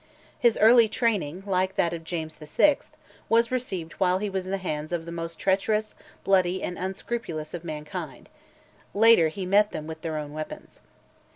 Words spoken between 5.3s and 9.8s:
treacherous, bloody, and unscrupulous of mankind; later, he met